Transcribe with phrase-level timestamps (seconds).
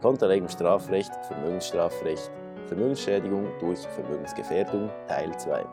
[0.00, 2.30] Konterlegung Vermögensstrafrecht,
[2.66, 5.64] Vermögensschädigung durch Vermögensgefährdung, Teil 2.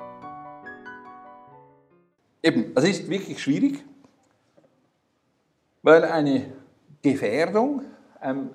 [2.43, 3.83] Eben, es ist wirklich schwierig,
[5.81, 6.53] weil eine
[7.01, 7.83] Gefährdung
[8.21, 8.49] ähm,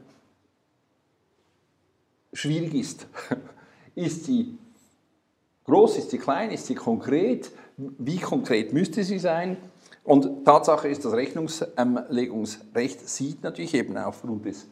[2.33, 3.07] schwierig ist.
[3.95, 4.59] ist sie
[5.65, 7.51] groß, ist sie klein, ist sie konkret?
[7.77, 9.57] Wie konkret müsste sie sein?
[10.05, 14.67] Und Tatsache ist, das Rechnungslegungsrecht sieht natürlich eben aufgrund des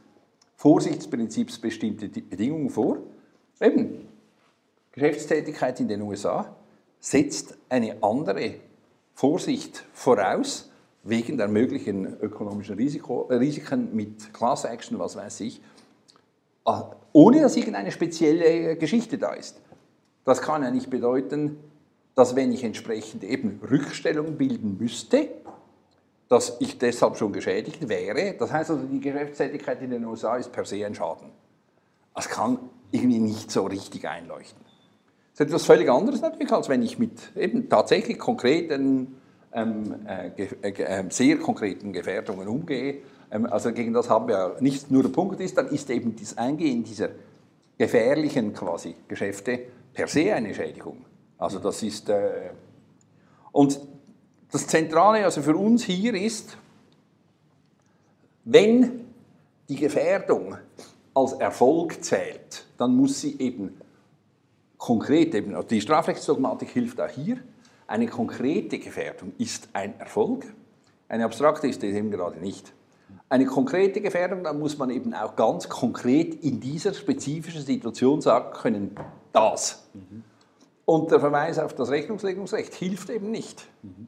[0.57, 2.99] Vorsichtsprinzips bestimmte Bedingungen vor.
[3.61, 4.09] Eben,
[4.93, 6.57] Geschäftstätigkeit in den USA
[6.99, 8.55] setzt eine andere
[9.15, 10.71] Vorsicht voraus,
[11.03, 15.61] wegen der möglichen ökonomischen Risiko, Risiken mit Class Action, was weiß ich,
[16.65, 19.61] ah, ohne dass irgendeine spezielle Geschichte da ist.
[20.25, 21.59] Das kann ja nicht bedeuten,
[22.17, 25.29] dass wenn ich entsprechend eben Rückstellung bilden müsste,
[26.29, 28.35] dass ich deshalb schon geschädigt wäre.
[28.39, 31.31] Das heißt also, die Geschäftstätigkeit in den USA ist per se ein Schaden.
[32.15, 32.59] Das kann
[32.91, 34.65] irgendwie nicht so richtig einleuchten.
[35.33, 39.17] Das ist etwas völlig anderes natürlich, als wenn ich mit eben tatsächlich konkreten,
[39.53, 40.31] ähm, äh,
[40.63, 43.03] äh, äh, sehr konkreten Gefährdungen umgehe.
[43.31, 46.39] Ähm, also gegen das haben wir nicht nur der Punkt ist, dann ist eben das
[46.39, 47.11] Eingehen dieser
[47.79, 49.61] gefährlichen quasi Geschäfte
[49.93, 51.05] per se eine Schädigung.
[51.39, 52.51] Also das ist äh,
[53.53, 53.79] und
[54.51, 56.57] das Zentrale also für uns hier ist,
[58.45, 59.07] wenn
[59.69, 60.57] die Gefährdung
[61.15, 63.81] als Erfolg zählt, dann muss sie eben
[64.79, 67.39] konkret, eben, also die Strafrechtsdogmatik hilft auch hier,
[67.87, 70.45] eine konkrete Gefährdung ist ein Erfolg,
[71.09, 72.73] eine abstrakte ist eben gerade nicht.
[73.29, 78.53] Eine konkrete Gefährdung, dann muss man eben auch ganz konkret in dieser spezifischen Situation sagen
[78.53, 78.95] können,
[79.33, 79.89] das.
[79.95, 80.23] Mhm.
[80.85, 83.67] Und der Verweis auf das Rechnungslegungsrecht hilft eben nicht.
[83.83, 84.06] Mhm.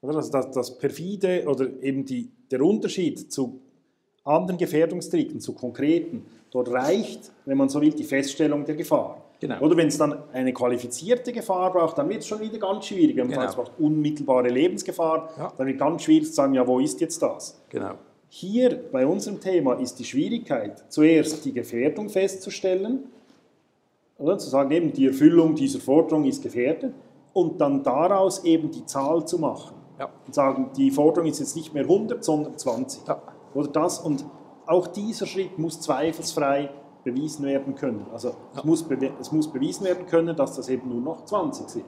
[0.00, 3.60] Also das, das, perfide oder eben die, der Unterschied zu
[4.24, 9.24] anderen Gefährdungsdelikten, zu konkreten, dort reicht, wenn man so will, die Feststellung der Gefahr.
[9.40, 9.60] Genau.
[9.60, 13.16] Oder wenn es dann eine qualifizierte Gefahr braucht, dann wird es schon wieder ganz schwierig.
[13.16, 13.40] Wenn man genau.
[13.42, 15.52] sagt, es braucht unmittelbare Lebensgefahr, ja.
[15.56, 17.60] dann wird es ganz schwierig zu sagen, ja, wo ist jetzt das?
[17.68, 17.94] Genau.
[18.28, 23.04] Hier bei unserem Thema ist die Schwierigkeit, zuerst die Gefährdung festzustellen,
[24.18, 24.36] oder?
[24.38, 26.92] zu sagen, eben die Erfüllung dieser Forderung ist gefährdet
[27.32, 29.77] und dann daraus eben die Zahl zu machen.
[29.98, 30.10] Ja.
[30.26, 33.06] Und sagen, die Forderung ist jetzt nicht mehr 100, sondern 20.
[33.06, 33.20] Ja.
[33.54, 33.98] Oder das.
[33.98, 34.24] Und
[34.66, 36.70] auch dieser Schritt muss zweifelsfrei
[37.04, 38.06] bewiesen werden können.
[38.12, 38.84] Also es, muss
[39.20, 41.84] es muss bewiesen werden können, dass das eben nur noch 20 sind.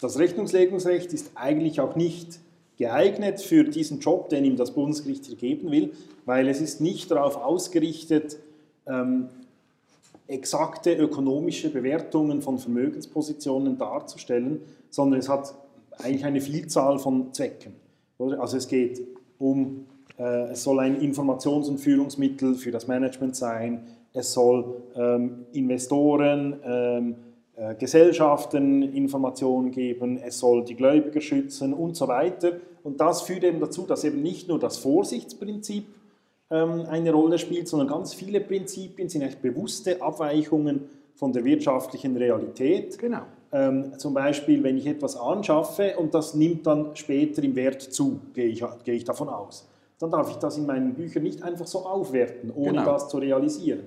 [0.00, 2.40] Das Rechnungslegungsrecht ist eigentlich auch nicht
[2.76, 5.92] geeignet für diesen Job, den ihm das Bundesgericht hier geben will,
[6.24, 8.38] weil es ist nicht darauf ausgerichtet,
[8.86, 9.28] ähm,
[10.26, 15.54] exakte ökonomische Bewertungen von Vermögenspositionen darzustellen, sondern es hat
[15.98, 17.74] eigentlich eine Vielzahl von Zwecken.
[18.18, 19.00] Also es geht
[19.38, 19.86] um,
[20.18, 26.60] äh, es soll ein Informations- und Führungsmittel für das Management sein, es soll ähm, Investoren,
[26.64, 27.14] ähm,
[27.56, 32.52] äh, Gesellschaften Informationen geben, es soll die Gläubiger schützen und so weiter.
[32.82, 35.84] Und das führt eben dazu, dass eben nicht nur das Vorsichtsprinzip
[36.50, 42.16] ähm, eine Rolle spielt, sondern ganz viele Prinzipien sind echt bewusste Abweichungen von der wirtschaftlichen
[42.16, 42.98] Realität.
[42.98, 43.22] Genau.
[43.52, 48.20] Ähm, zum Beispiel, wenn ich etwas anschaffe und das nimmt dann später im Wert zu,
[48.32, 49.68] gehe ich, gehe ich davon aus.
[49.98, 52.84] Dann darf ich das in meinen Büchern nicht einfach so aufwerten, ohne genau.
[52.86, 53.80] das zu realisieren.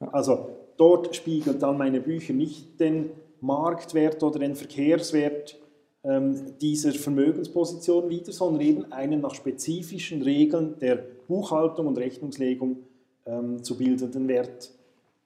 [0.00, 5.58] Also dort spiegeln dann meine Bücher nicht den Marktwert oder den Verkehrswert
[6.04, 12.78] ähm, dieser Vermögensposition wider, sondern eben einen nach spezifischen Regeln der Buchhaltung und Rechnungslegung
[13.26, 14.72] ähm, zu bildenden Wert.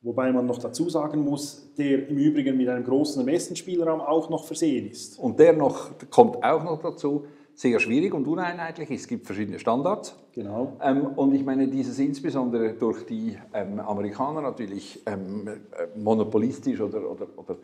[0.06, 4.44] Wobei man noch dazu sagen muss, der im Übrigen mit einem großen Ermessensspielraum auch noch
[4.44, 5.18] versehen ist.
[5.18, 7.24] Und der noch, kommt auch noch dazu,
[7.54, 8.88] sehr schwierig und uneinheitlich.
[8.92, 10.14] Es gibt verschiedene Standards.
[10.30, 10.76] Genau.
[10.80, 17.10] Ähm, und ich meine, dieses insbesondere durch die ähm, Amerikaner natürlich ähm, äh, monopolistisch oder,
[17.10, 17.56] oder, oder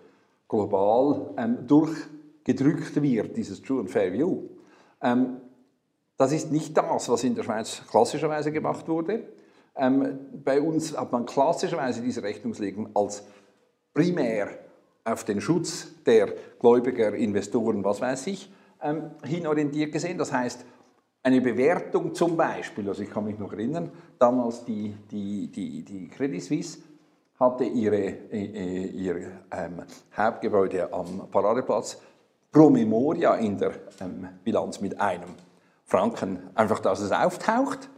[0.48, 4.48] global ähm, durchgedrückt wird, dieses True and Fair View.
[5.00, 5.36] Ähm,
[6.16, 9.28] das ist nicht das, was in der Schweiz klassischerweise gemacht wurde.
[9.76, 13.24] Ähm, bei uns hat man klassischerweise diese Rechnungslegung als
[13.94, 14.48] primär
[15.04, 18.52] auf den Schutz der Gläubiger, Investoren, was weiß ich,
[18.82, 20.18] ähm, hinorientiert gesehen.
[20.18, 20.64] Das heißt,
[21.22, 26.08] eine Bewertung zum Beispiel, also ich kann mich noch erinnern, damals die, die, die, die
[26.08, 26.78] Credit Suisse
[27.38, 29.82] hatte ihre, äh, äh ihr ähm,
[30.16, 31.98] Hauptgebäude am Paradeplatz
[32.50, 35.34] pro Memoria in der ähm, Bilanz mit einem
[35.84, 37.88] Franken, einfach dass es auftaucht.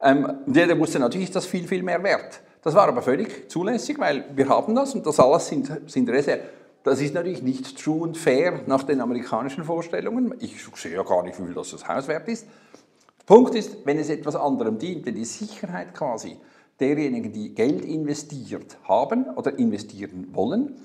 [0.00, 2.40] Ähm, der wusste natürlich, ist das viel, viel mehr wert.
[2.62, 6.48] Das war aber völlig zulässig, weil wir haben das und das alles sind, sind Reserven.
[6.82, 10.34] Das ist natürlich nicht true und fair nach den amerikanischen Vorstellungen.
[10.40, 12.46] Ich sehe ja gar nicht, wie viel das das Haus wert ist.
[13.24, 16.36] Punkt ist, wenn es etwas anderem dient, wenn die Sicherheit quasi
[16.78, 20.76] derjenigen, die Geld investiert haben oder investieren wollen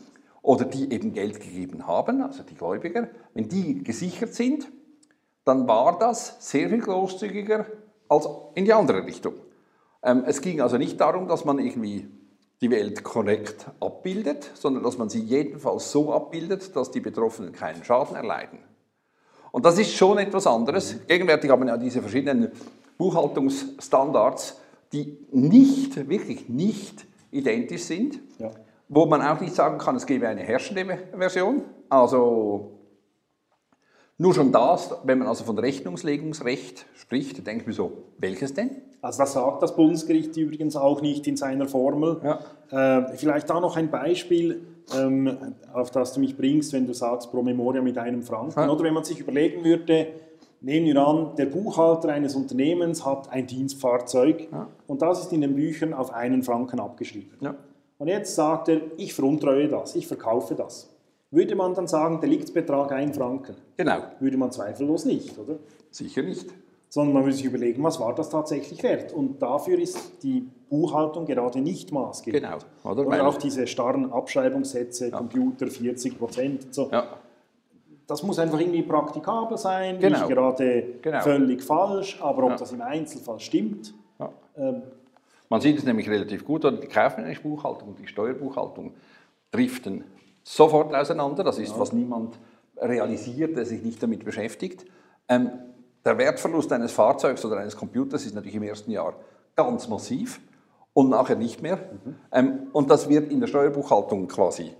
[0.42, 4.72] oder die eben Geld gegeben haben, also die Gläubiger, wenn die gesichert sind,
[5.44, 7.66] dann war das sehr viel großzügiger
[8.10, 9.36] als in die andere Richtung.
[10.04, 12.10] Ähm, es ging also nicht darum, dass man irgendwie
[12.62, 17.84] die Welt korrekt abbildet, sondern dass man sie jedenfalls so abbildet, dass die Betroffenen keinen
[17.84, 18.60] Schaden erleiden.
[19.52, 20.96] Und das ist schon etwas anderes.
[21.08, 22.52] Gegenwärtig haben wir ja diese verschiedenen
[22.98, 24.60] Buchhaltungsstandards,
[24.92, 28.52] die nicht, wirklich nicht identisch sind, ja.
[28.90, 30.86] wo man auch nicht sagen kann, es gäbe eine herrschende
[31.18, 31.64] Version.
[31.88, 32.79] Also
[34.22, 38.70] nur schon das, wenn man also von Rechnungslegungsrecht spricht, denkt man so, welches denn?
[39.02, 42.20] Also das sagt das Bundesgericht übrigens auch nicht in seiner Formel.
[42.22, 43.00] Ja.
[43.00, 44.62] Äh, vielleicht da noch ein Beispiel,
[44.94, 45.38] ähm,
[45.72, 48.60] auf das du mich bringst, wenn du sagst pro Memoria mit einem Franken.
[48.60, 48.70] Ja.
[48.70, 50.08] Oder wenn man sich überlegen würde,
[50.60, 54.68] nehmen wir an, der Buchhalter eines Unternehmens hat ein Dienstfahrzeug ja.
[54.88, 57.38] und das ist in den Büchern auf einen Franken abgeschrieben.
[57.98, 60.90] Und jetzt sagt er, ich veruntreue das, ich verkaufe das.
[61.32, 63.56] Würde man dann sagen, Deliktsbetrag ein Franken?
[63.78, 64.00] Genau.
[64.20, 65.58] Würde man zweifellos nicht, oder?
[65.92, 66.48] Sicher nicht.
[66.90, 69.14] Sondern man muss sich überlegen, was war das tatsächlich wert?
[69.14, 72.42] Und dafür ist die Buchhaltung gerade nicht maßgebend.
[72.42, 72.58] Genau.
[72.84, 75.18] Oder, oder auch diese starren Abschreibungssätze, ja.
[75.18, 76.74] Computer 40 Prozent.
[76.74, 76.90] So.
[76.92, 77.20] Ja.
[78.08, 80.18] Das muss einfach irgendwie praktikabel sein, genau.
[80.18, 81.22] nicht gerade genau.
[81.22, 82.58] völlig falsch, aber ob ja.
[82.58, 83.94] das im Einzelfall stimmt.
[84.58, 84.82] Ähm,
[85.48, 88.94] man sieht es nämlich relativ gut, die kaufmännische Buchhaltung und die Steuerbuchhaltung
[89.52, 90.04] driften
[90.44, 91.44] sofort auseinander.
[91.44, 92.40] Das ist, was niemand
[92.78, 94.86] realisiert, der sich nicht damit beschäftigt.
[95.28, 95.52] Ähm,
[96.06, 99.16] der Wertverlust eines Fahrzeugs oder eines Computers ist natürlich im ersten Jahr
[99.56, 100.40] ganz massiv
[100.94, 101.78] und nachher nicht mehr.
[101.78, 102.16] Mhm.
[102.32, 104.74] Ähm, und das wird in der Steuerbuchhaltung quasi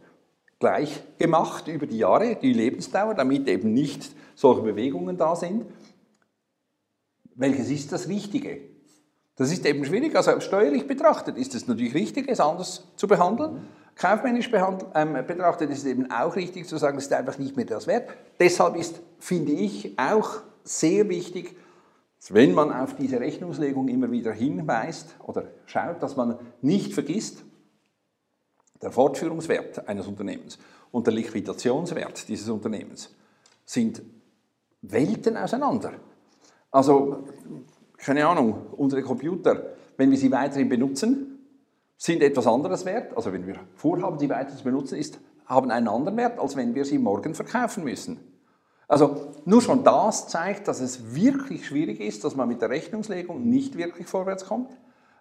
[0.60, 5.66] gleich gemacht über die Jahre, die Lebensdauer, damit eben nicht solche Bewegungen da sind.
[7.36, 8.60] Welches ist das Richtige?
[9.36, 10.16] Das ist eben schwierig.
[10.16, 13.54] Also steuerlich betrachtet ist es natürlich richtig, es anders zu behandeln.
[13.54, 13.68] Mhm.
[14.00, 14.50] Kaufmännisch
[14.96, 17.86] ähm, betrachtet ist es eben auch richtig zu sagen, es ist einfach nicht mehr das
[17.86, 18.10] wert.
[18.40, 21.58] Deshalb ist, finde ich, auch sehr wichtig,
[22.30, 27.44] wenn man auf diese Rechnungslegung immer wieder hinweist oder schaut, dass man nicht vergisst,
[28.82, 30.58] der Fortführungswert eines Unternehmens
[30.92, 33.14] und der Liquidationswert dieses Unternehmens
[33.66, 34.02] sind
[34.82, 35.92] Welten auseinander.
[36.72, 37.26] Also,
[37.98, 41.29] keine Ahnung, unsere Computer, wenn wir sie weiterhin benutzen,
[42.00, 43.16] sind etwas anderes wert.
[43.16, 46.74] Also wenn wir vorhaben, sie weiter zu benutzen, ist, haben einen anderen Wert, als wenn
[46.74, 48.20] wir sie morgen verkaufen müssen.
[48.88, 53.48] Also nur schon das zeigt, dass es wirklich schwierig ist, dass man mit der Rechnungslegung
[53.48, 54.72] nicht wirklich vorwärts kommt.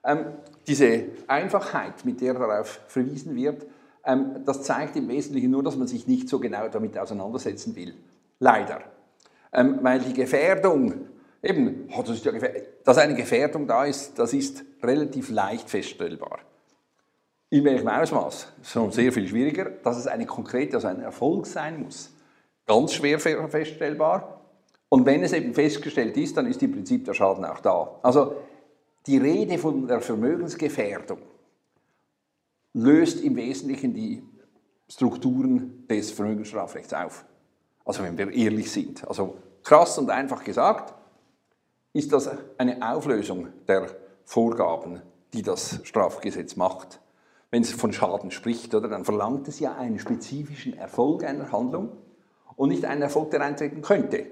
[0.05, 0.27] Ähm,
[0.69, 3.67] diese Einfachheit, mit der darauf verwiesen wird,
[4.05, 7.95] ähm, das zeigt im Wesentlichen nur, dass man sich nicht so genau damit auseinandersetzen will.
[8.39, 8.83] Leider.
[9.53, 11.09] Ähm, weil die Gefährdung,
[11.43, 12.33] eben, oh, das ist ja
[12.85, 16.39] dass eine Gefährdung da ist, das ist relativ leicht feststellbar.
[17.51, 18.53] In welchem Ausmaß?
[18.63, 22.11] Schon sehr viel schwieriger, dass es eine konkrete, also ein Erfolg sein muss.
[22.67, 24.43] Ganz schwer feststellbar.
[24.91, 27.99] Und wenn es eben festgestellt ist, dann ist im Prinzip der Schaden auch da.
[28.03, 28.35] Also
[29.07, 31.21] die Rede von der Vermögensgefährdung
[32.75, 34.23] löst im Wesentlichen die
[34.91, 37.25] Strukturen des Vermögensstrafrechts auf.
[37.87, 39.09] Also wenn wir ehrlich sind.
[39.09, 40.95] Also krass und einfach gesagt,
[41.95, 43.87] ist das eine Auflösung der
[44.25, 45.01] Vorgaben,
[45.33, 47.01] die das Strafgesetz macht
[47.51, 51.93] wenn es von Schaden spricht, oder, dann verlangt es ja einen spezifischen Erfolg einer Handlung
[52.57, 54.27] und nicht einen Erfolg, der eintreten könnte.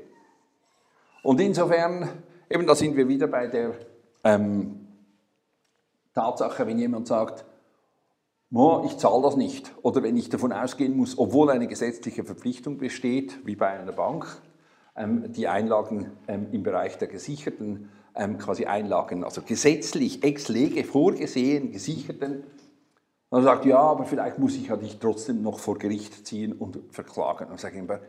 [1.23, 2.09] Und insofern,
[2.51, 3.75] eben da sind wir wieder bei der
[4.25, 4.87] ähm,
[6.15, 7.45] Tatsache, wenn jemand sagt,
[8.85, 13.45] ich zahle das nicht, oder wenn ich davon ausgehen muss, obwohl eine gesetzliche Verpflichtung besteht,
[13.45, 14.41] wie bei einer Bank,
[14.97, 20.85] ähm, die Einlagen ähm, im Bereich der gesicherten ähm, quasi Einlagen, also gesetzlich ex lege
[20.85, 22.45] vorgesehen, gesicherten
[23.31, 26.79] er sagt, ja, aber vielleicht muss ich ja dich trotzdem noch vor Gericht ziehen und
[26.91, 27.49] verklagen.
[27.55, 28.01] Ich sage immer,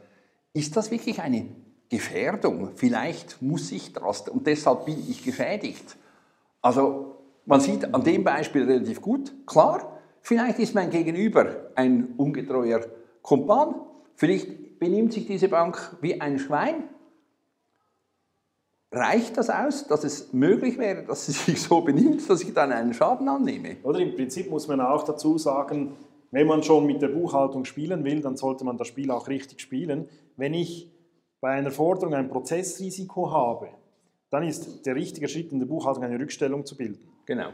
[0.53, 1.47] ist das wirklich eine
[1.89, 2.71] Gefährdung?
[2.75, 5.97] Vielleicht muss ich das und deshalb bin ich geschädigt.
[6.61, 12.81] Also man sieht an dem Beispiel relativ gut, klar, vielleicht ist mein Gegenüber ein ungetreuer
[13.21, 13.75] Kumpan,
[14.15, 16.83] vielleicht benimmt sich diese Bank wie ein Schwein
[18.97, 22.71] Reicht das aus, dass es möglich wäre, dass sie sich so benimmt, dass ich dann
[22.71, 23.77] einen Schaden annehme?
[23.83, 25.95] Oder im Prinzip muss man auch dazu sagen,
[26.31, 29.61] wenn man schon mit der Buchhaltung spielen will, dann sollte man das Spiel auch richtig
[29.61, 30.09] spielen.
[30.35, 30.91] Wenn ich
[31.39, 33.69] bei einer Forderung ein Prozessrisiko habe,
[34.29, 37.07] dann ist der richtige Schritt in der Buchhaltung eine Rückstellung zu bilden.
[37.25, 37.49] Genau.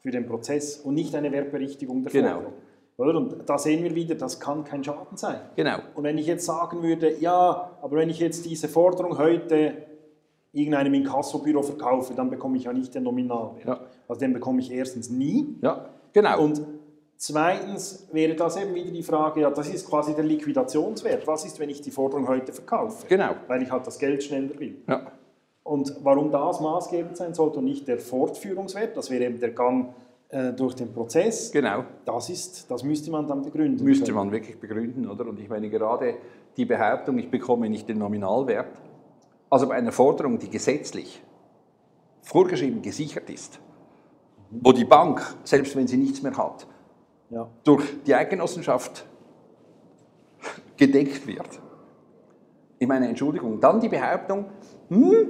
[0.00, 2.34] Für den Prozess und nicht eine Wertberichtigung der genau.
[2.34, 2.52] Forderung.
[2.96, 3.16] Oder?
[3.16, 5.40] Und da sehen wir wieder, das kann kein Schaden sein.
[5.56, 5.78] Genau.
[5.94, 9.74] Und wenn ich jetzt sagen würde, ja, aber wenn ich jetzt diese Forderung heute
[10.54, 13.66] irgendeinem Inkassobüro verkaufe, dann bekomme ich ja nicht den Nominalwert.
[13.66, 13.80] Ja.
[14.08, 15.56] Also den bekomme ich erstens nie.
[15.60, 16.42] Ja, genau.
[16.42, 16.62] Und
[17.16, 21.26] zweitens wäre das eben wieder die Frage, ja, das ist quasi der Liquidationswert.
[21.26, 23.06] Was ist, wenn ich die Forderung heute verkaufe?
[23.08, 23.30] Genau.
[23.48, 24.76] Weil ich halt das Geld schneller will.
[24.88, 25.12] ja.
[25.64, 29.94] Und warum das maßgebend sein sollte und nicht der Fortführungswert, das wäre eben der Gang
[30.28, 31.84] äh, durch den Prozess, genau.
[32.04, 33.82] das, ist, das müsste man dann begründen.
[33.82, 34.16] Müsste können.
[34.16, 35.26] man wirklich begründen, oder?
[35.26, 36.16] Und ich meine gerade
[36.56, 38.66] die Behauptung, ich bekomme nicht den Nominalwert,
[39.50, 41.22] also bei einer Forderung, die gesetzlich
[42.22, 43.60] vorgeschrieben gesichert ist,
[44.50, 46.66] wo die Bank, selbst wenn sie nichts mehr hat,
[47.30, 47.48] Ja.
[47.64, 49.04] durch die Eidgenossenschaft
[50.76, 51.60] gedeckt wird.
[52.78, 54.46] Ich meine, Entschuldigung, dann die Behauptung,
[54.88, 55.28] hm,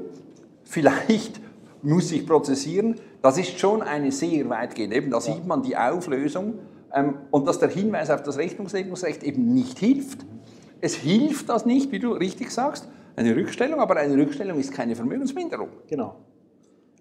[0.65, 1.41] vielleicht
[1.83, 6.59] muss ich prozessieren, das ist schon eine sehr weitgehende, eben da sieht man die Auflösung
[6.93, 10.25] ähm, und dass der Hinweis auf das Rechnungslegungsrecht eben nicht hilft.
[10.81, 14.95] Es hilft das nicht, wie du richtig sagst, eine Rückstellung, aber eine Rückstellung ist keine
[14.97, 15.69] Vermögensminderung.
[15.89, 16.17] Genau.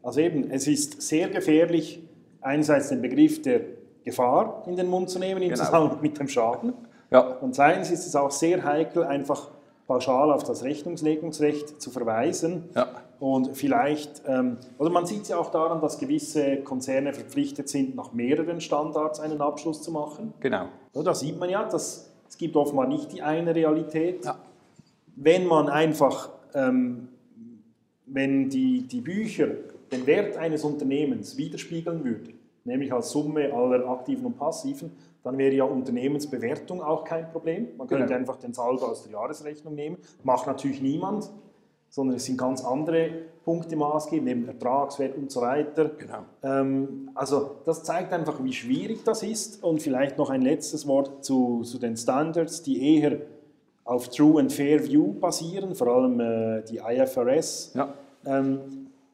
[0.01, 2.03] Also eben, es ist sehr gefährlich,
[2.41, 3.61] einerseits den Begriff der
[4.03, 5.63] Gefahr in den Mund zu nehmen im Genau.
[5.63, 6.73] Zusammenhang mit dem Schaden.
[7.09, 9.49] Ja, Und zweitens ist es auch sehr heikel, einfach
[9.87, 12.65] pauschal auf das Rechnungslegungsrecht zu verweisen.
[12.75, 12.87] Ja.
[13.19, 17.95] Und vielleicht, ähm, oder man sieht es ja auch daran, dass gewisse Konzerne verpflichtet sind,
[17.95, 20.33] nach mehreren Standards einen Abschluss zu machen.
[20.41, 20.65] genau.
[20.93, 24.25] Ja, da sieht man ja, dass es gibt offenbar nicht die eine Realität.
[24.25, 24.35] Ja.
[25.15, 27.09] Wenn man einfach, ähm,
[28.05, 29.47] wenn die, die Bücher
[29.91, 32.33] den Wert eines Unternehmens widerspiegeln würden,
[32.65, 34.91] nämlich als Summe aller aktiven und passiven,
[35.23, 37.69] dann wäre ja Unternehmensbewertung auch kein Problem.
[37.77, 38.17] Man könnte Genau.
[38.17, 39.97] einfach den Saldo aus der Jahresrechnung nehmen.
[40.23, 41.29] Macht natürlich niemand,
[41.89, 43.09] sondern es sind ganz andere
[43.45, 45.91] Punkte maßgebend, eben Ertragswert und so weiter.
[45.97, 46.23] Genau.
[46.43, 49.63] Ähm, also das zeigt einfach, wie schwierig das ist.
[49.63, 53.17] Und vielleicht noch ein letztes Wort zu, zu den Standards, die eher
[53.85, 57.73] auf True and Fair View basieren, vor allem äh, die IFRS.
[57.75, 57.93] Ja.
[58.25, 58.59] Ähm,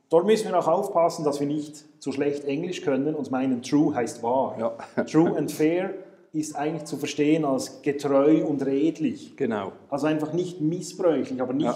[0.10, 3.94] dort müssen wir auch aufpassen, dass wir nicht zu schlecht Englisch können und meinen, True
[3.96, 4.56] heißt wahr.
[4.96, 5.04] Ja.
[5.06, 5.92] True and Fair
[6.32, 9.36] ist eigentlich zu verstehen als getreu und redlich.
[9.36, 9.72] Genau.
[9.90, 11.76] Also einfach nicht missbräuchlich, aber nicht Ja.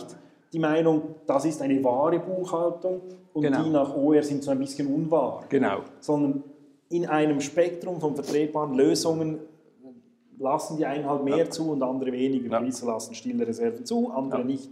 [0.54, 3.02] die Meinung, das ist eine wahre Buchhaltung
[3.34, 3.64] und Genau.
[3.64, 5.46] die nach OR sind so ein bisschen unwahr.
[5.50, 5.80] Genau.
[6.00, 6.44] Sondern
[6.90, 9.40] in einem Spektrum von vertretbaren Lösungen
[10.40, 12.52] lassen die einen halt mehr zu und andere weniger.
[12.52, 12.60] Ja.
[12.60, 14.46] Gewisse lassen stille Reserven zu, andere Ja.
[14.46, 14.70] nicht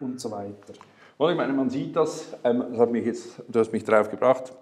[0.00, 0.72] und so weiter.
[1.18, 4.10] Und ich meine, man sieht das, ähm, das hat mich jetzt, du hast mich drauf
[4.10, 4.52] gebracht,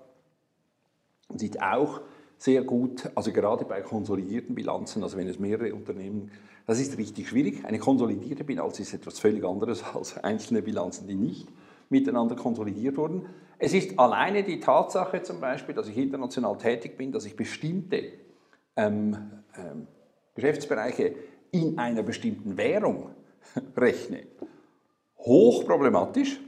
[1.29, 2.01] man sieht auch
[2.37, 6.31] sehr gut, also gerade bei konsolidierten Bilanzen, also wenn es mehrere Unternehmen,
[6.67, 7.65] das ist richtig schwierig.
[7.65, 11.49] Eine konsolidierte Bilanz ist etwas völlig anderes als einzelne Bilanzen, die nicht
[11.89, 13.27] miteinander konsolidiert wurden.
[13.59, 18.05] Es ist alleine die Tatsache zum Beispiel, dass ich international tätig bin, dass ich bestimmte
[18.77, 19.17] ähm,
[19.57, 19.87] ähm,
[20.41, 21.15] Geschäftsbereiche
[21.51, 23.11] in einer bestimmten Währung
[23.77, 24.27] rechne
[25.19, 26.41] hochproblematisch,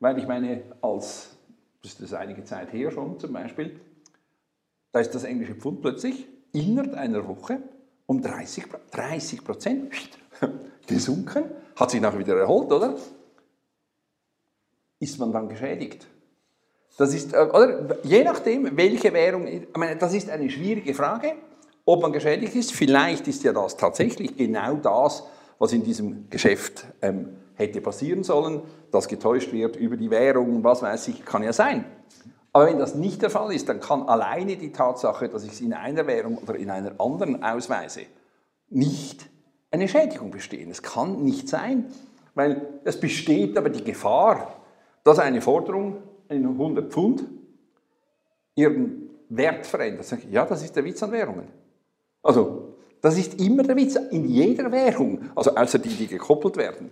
[0.00, 1.36] weil ich meine, als,
[1.82, 3.80] das ist einige Zeit her schon zum Beispiel,
[4.92, 7.62] da ist das englische Pfund plötzlich innerhalb einer Woche
[8.06, 9.92] um 30, 30 Prozent
[10.86, 11.44] gesunken,
[11.76, 12.96] hat sich nachher wieder erholt, oder?
[15.00, 16.06] Ist man dann geschädigt?
[16.98, 17.98] Das ist, äh, oder?
[18.02, 21.34] Je nachdem, welche Währung, ich meine, das ist eine schwierige Frage,
[21.88, 22.72] ob man geschädigt ist.
[22.72, 25.24] Vielleicht ist ja das tatsächlich genau das,
[25.58, 28.60] was in diesem Geschäft ähm, hätte passieren sollen,
[28.92, 31.86] dass getäuscht wird über die Währung, was weiß ich, kann ja sein.
[32.52, 35.60] Aber wenn das nicht der Fall ist, dann kann alleine die Tatsache, dass ich es
[35.62, 38.02] in einer Währung oder in einer anderen ausweise,
[38.68, 39.26] nicht
[39.70, 40.70] eine Schädigung bestehen.
[40.70, 41.86] Es kann nicht sein,
[42.34, 44.60] weil es besteht aber die Gefahr,
[45.04, 47.24] dass eine Forderung in 100 Pfund
[48.54, 50.14] ihren Wert verändert.
[50.30, 51.67] Ja, das ist der Witz an Währungen.
[52.22, 56.90] Also, das ist immer der Witz in jeder Währung, also außer die, die gekoppelt werden.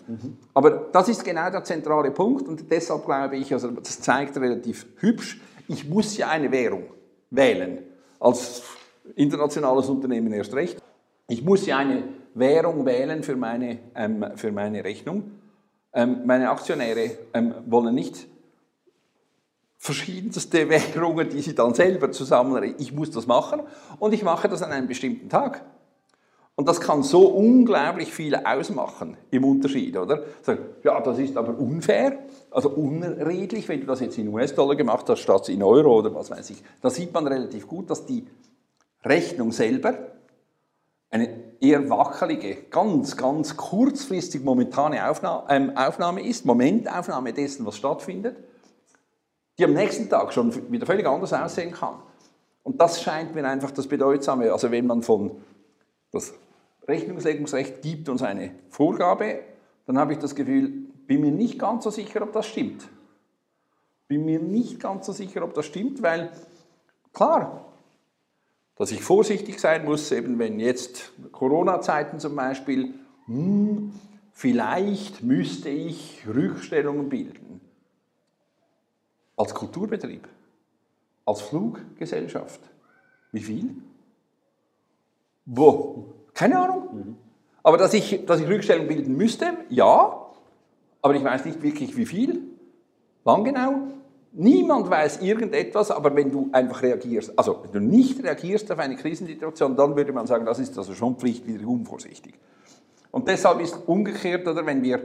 [0.54, 4.86] Aber das ist genau der zentrale Punkt und deshalb glaube ich, also das zeigt relativ
[4.98, 6.84] hübsch, ich muss ja eine Währung
[7.30, 7.78] wählen,
[8.20, 8.62] als
[9.16, 10.80] internationales Unternehmen erst recht.
[11.28, 12.04] Ich muss ja eine
[12.34, 15.32] Währung wählen für meine, ähm, für meine Rechnung.
[15.92, 18.28] Ähm, meine Aktionäre ähm, wollen nicht
[19.86, 22.80] verschiedenste Währungen, die sie dann selber zusammenrechnen.
[22.80, 23.60] Ich muss das machen
[23.98, 25.64] und ich mache das an einem bestimmten Tag.
[26.56, 30.24] Und das kann so unglaublich viel ausmachen im Unterschied, oder?
[30.82, 32.18] Ja, das ist aber unfair,
[32.50, 36.30] also unredlich, wenn du das jetzt in US-Dollar gemacht hast, statt in Euro oder was
[36.30, 36.62] weiß ich.
[36.80, 38.26] Da sieht man relativ gut, dass die
[39.04, 39.94] Rechnung selber
[41.10, 41.28] eine
[41.60, 44.98] eher wackelige, ganz, ganz kurzfristig momentane
[45.48, 48.36] ähm, Aufnahme ist, Momentaufnahme dessen, was stattfindet,
[49.58, 51.96] die am nächsten Tag schon wieder völlig anders aussehen kann.
[52.62, 55.30] Und das scheint mir einfach das Bedeutsame, also wenn man von
[56.10, 56.34] das
[56.86, 59.40] Rechnungslegungsrecht gibt uns eine Vorgabe,
[59.86, 60.68] dann habe ich das Gefühl,
[61.06, 62.88] bin mir nicht ganz so sicher, ob das stimmt.
[64.08, 66.30] Bin mir nicht ganz so sicher, ob das stimmt, weil
[67.12, 67.66] klar,
[68.76, 72.94] dass ich vorsichtig sein muss, eben wenn jetzt Corona-Zeiten zum Beispiel,
[73.26, 73.92] hm,
[74.32, 77.60] vielleicht müsste ich Rückstellungen bilden.
[79.36, 80.26] Als Kulturbetrieb,
[81.24, 82.60] als Fluggesellschaft.
[83.32, 83.74] Wie viel?
[85.44, 86.14] Wo?
[86.34, 87.16] Keine Ahnung.
[87.62, 90.26] Aber dass ich, dass ich Rückstellungen bilden müsste, ja,
[91.02, 92.42] aber ich weiß nicht wirklich wie viel.
[93.24, 93.88] Wann genau?
[94.32, 98.96] Niemand weiß irgendetwas, aber wenn du einfach reagierst, also wenn du nicht reagierst auf eine
[98.96, 102.34] Krisensituation, dann würde man sagen, das ist also schon Pflicht wieder unvorsichtig.
[103.10, 105.00] Und deshalb ist umgekehrt, oder wenn wir,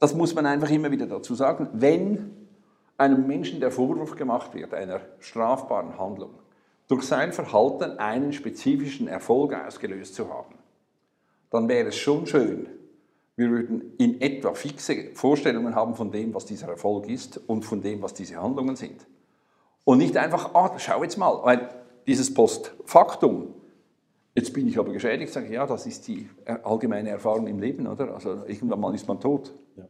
[0.00, 2.32] das muss man einfach immer wieder dazu sagen, wenn
[3.00, 6.34] einem Menschen der Vorwurf gemacht wird, einer strafbaren Handlung,
[6.86, 10.54] durch sein Verhalten einen spezifischen Erfolg ausgelöst zu haben,
[11.50, 12.68] dann wäre es schon schön,
[13.36, 17.80] wir würden in etwa fixe Vorstellungen haben von dem, was dieser Erfolg ist und von
[17.80, 19.06] dem, was diese Handlungen sind.
[19.84, 21.70] Und nicht einfach, ah, schau jetzt mal, weil
[22.06, 23.54] dieses Postfaktum,
[24.34, 27.86] jetzt bin ich aber geschädigt, sage ich, ja, das ist die allgemeine Erfahrung im Leben,
[27.86, 28.12] oder?
[28.12, 29.54] Also irgendwann mal ist man tot.
[29.76, 29.88] Ja.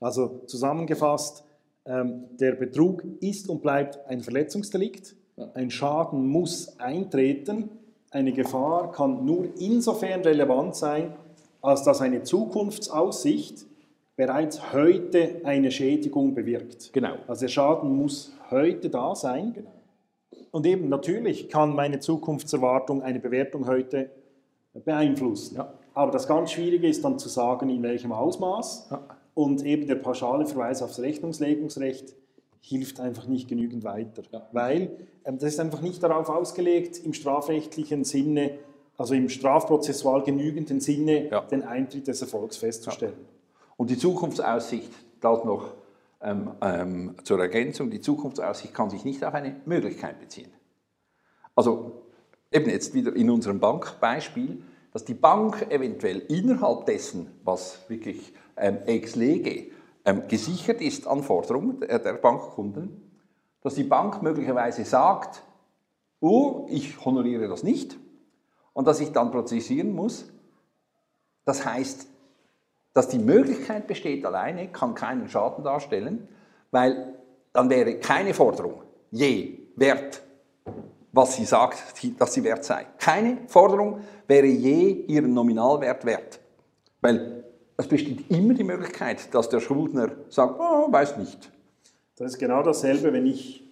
[0.00, 1.44] Also zusammengefasst,
[1.84, 5.16] der Betrug ist und bleibt ein Verletzungsdelikt.
[5.54, 7.70] Ein Schaden muss eintreten.
[8.10, 11.14] Eine Gefahr kann nur insofern relevant sein,
[11.60, 13.66] als dass eine Zukunftsaussicht
[14.16, 16.92] bereits heute eine Schädigung bewirkt.
[16.92, 17.14] Genau.
[17.26, 19.54] Also der Schaden muss heute da sein.
[19.54, 19.72] Genau.
[20.50, 24.10] Und eben natürlich kann meine Zukunftserwartung eine Bewertung heute
[24.84, 25.56] beeinflussen.
[25.56, 25.72] Ja.
[25.94, 28.88] Aber das ganz Schwierige ist dann zu sagen, in welchem Ausmaß.
[28.90, 29.02] Ja.
[29.34, 32.14] Und eben der pauschale Verweis aufs Rechnungslegungsrecht
[32.60, 34.22] hilft einfach nicht genügend weiter.
[34.30, 34.46] Ja.
[34.52, 34.90] Weil
[35.24, 38.58] ähm, das ist einfach nicht darauf ausgelegt, im strafrechtlichen Sinne
[38.96, 41.40] also im strafprozessual genügenden Sinne ja.
[41.40, 43.16] den Eintritt des Erfolgs festzustellen.
[43.18, 43.72] Ja.
[43.76, 45.74] Und die Zukunftsaussicht, das noch
[46.20, 50.52] ähm, ähm, zur Ergänzung, die Zukunftsaussicht kann sich nicht auf eine Möglichkeit beziehen.
[51.56, 52.02] Also
[52.52, 59.16] eben jetzt wieder in unserem Bankbeispiel, dass die Bank eventuell innerhalb dessen, was wirklich ex
[59.16, 59.70] lege
[60.04, 63.10] ähm, gesichert ist an Forderungen der, der Bankkunden,
[63.62, 65.42] dass die Bank möglicherweise sagt,
[66.20, 67.96] oh, ich honoriere das nicht,
[68.72, 70.24] und dass ich dann prozessieren muss.
[71.44, 72.06] Das heißt,
[72.94, 76.28] dass die Möglichkeit besteht alleine, kann keinen Schaden darstellen,
[76.70, 77.14] weil
[77.52, 80.22] dann wäre keine Forderung je wert,
[81.12, 81.82] was sie sagt,
[82.18, 82.86] dass sie wert sei.
[82.98, 86.40] Keine Forderung wäre je ihren Nominalwert wert.
[87.02, 87.44] Weil
[87.76, 91.50] es besteht immer die Möglichkeit, dass der Schuldner sagt, oh, weiß nicht.
[92.16, 93.62] Das ist genau dasselbe, wenn ich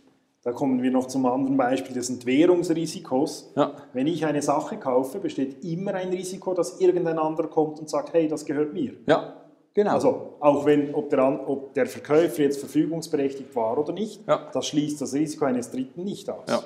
[0.42, 3.52] da kommen wir noch zum anderen Beispiel des Entwährungsrisikos.
[3.56, 3.74] Ja.
[3.92, 8.14] Wenn ich eine Sache kaufe, besteht immer ein Risiko, dass irgendein anderer kommt und sagt,
[8.14, 8.94] hey, das gehört mir.
[9.06, 9.34] Ja,
[9.74, 9.92] genau.
[9.92, 14.48] Also auch wenn, ob der, ob der Verkäufer jetzt verfügungsberechtigt war oder nicht, ja.
[14.50, 16.48] das schließt das Risiko eines Dritten nicht aus.
[16.48, 16.62] Ja.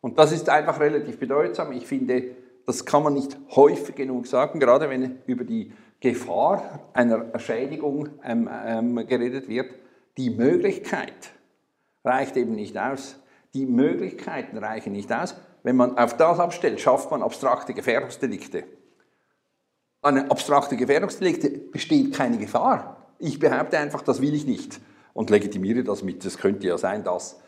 [0.00, 1.72] Und das ist einfach relativ bedeutsam.
[1.72, 7.38] Ich finde, das kann man nicht häufig genug sagen, gerade wenn über die Gefahr einer
[7.38, 9.74] Schädigung ähm, ähm, geredet wird.
[10.16, 11.30] Die Möglichkeit,
[12.04, 13.16] reicht eben nicht aus.
[13.54, 15.36] Die Möglichkeiten reichen nicht aus.
[15.62, 18.64] Wenn man auf das abstellt, schafft man abstrakte Gefährdungsdelikte.
[20.02, 23.08] An abstrakte Gefährdungsdelikte besteht keine Gefahr.
[23.18, 24.80] Ich behaupte einfach, das will ich nicht
[25.12, 26.24] und legitimiere das mit.
[26.24, 27.38] Es könnte ja sein, dass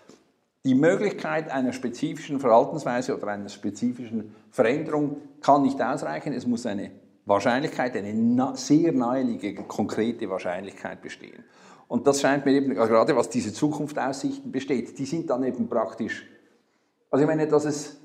[0.64, 6.34] die Möglichkeit einer spezifischen Verhaltensweise oder einer spezifischen Veränderung kann nicht ausreichen.
[6.34, 6.90] Es muss eine
[7.24, 11.44] Wahrscheinlichkeit, eine sehr naheliegende, konkrete Wahrscheinlichkeit bestehen.
[11.88, 16.26] Und das scheint mir eben, gerade was diese Zukunftsaussichten besteht, die sind dann eben praktisch.
[17.10, 18.00] Also ich meine, dass es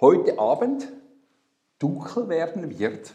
[0.00, 0.88] heute Abend
[1.78, 3.14] dunkel werden wird,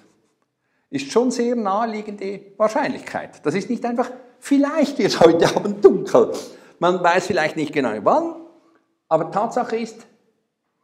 [0.92, 3.46] ist schon sehr naheliegende Wahrscheinlichkeit.
[3.46, 6.34] Das ist nicht einfach, vielleicht wird es heute Abend dunkel.
[6.80, 8.36] Man weiß vielleicht nicht genau wann,
[9.08, 10.06] aber Tatsache ist,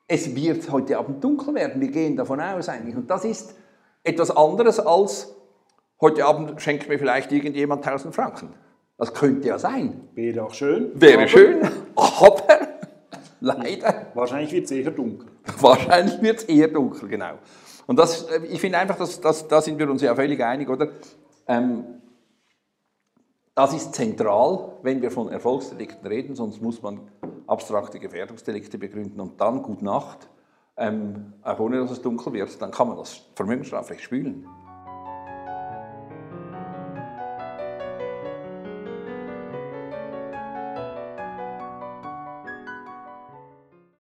[0.08, 1.82] es wird heute Abend dunkel werden.
[1.82, 2.96] Wir gehen davon aus eigentlich.
[2.96, 3.56] Und das ist
[4.06, 5.36] etwas anderes als,
[6.00, 8.54] heute Abend schenkt mir vielleicht irgendjemand 1000 Franken.
[8.98, 10.08] Das könnte ja sein.
[10.14, 10.92] Wäre auch schön.
[10.94, 12.44] Wäre aber schön, aber
[13.42, 14.08] leider.
[14.14, 15.28] Wahrscheinlich wird es eher dunkel.
[15.60, 17.34] Wahrscheinlich wird es eher dunkel, genau.
[17.88, 20.70] Und das, äh, ich finde einfach, dass, dass, da sind wir uns ja völlig einig,
[20.70, 20.90] oder?
[21.48, 21.84] Ähm,
[23.54, 27.00] das ist zentral, wenn wir von Erfolgsdelikten reden, sonst muss man
[27.48, 30.28] abstrakte Gefährdungsdelikte begründen und dann gut Nacht,
[30.78, 34.46] ähm, auch ohne dass es dunkel wird, dann kann man das Vermögensstrafrecht spülen.